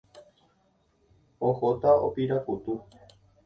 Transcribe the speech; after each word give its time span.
Ohóta 1.49 1.91
opirakutu. 2.09 2.73